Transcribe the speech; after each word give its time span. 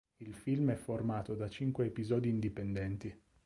Il 0.23 0.33
film 0.33 0.71
è 0.71 0.75
formato 0.77 1.35
da 1.35 1.47
cinque 1.47 1.85
episodi 1.85 2.27
indipendenti. 2.27 3.15